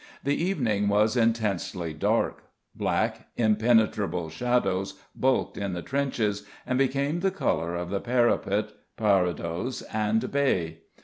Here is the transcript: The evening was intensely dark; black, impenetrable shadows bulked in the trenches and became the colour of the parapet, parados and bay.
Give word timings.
The 0.23 0.33
evening 0.35 0.87
was 0.87 1.15
intensely 1.15 1.93
dark; 1.93 2.45
black, 2.73 3.27
impenetrable 3.37 4.31
shadows 4.31 4.95
bulked 5.15 5.59
in 5.59 5.73
the 5.73 5.83
trenches 5.83 6.43
and 6.65 6.79
became 6.79 7.19
the 7.19 7.29
colour 7.29 7.75
of 7.75 7.91
the 7.91 7.99
parapet, 7.99 8.73
parados 8.97 9.83
and 9.93 10.31
bay. 10.31 10.79